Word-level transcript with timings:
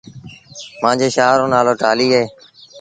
مآݩجي 0.81 1.07
شآهر 1.15 1.37
رو 1.39 1.45
نآلو 1.53 1.73
ٽآلهيٚ 1.81 2.13
اهي 2.15 2.23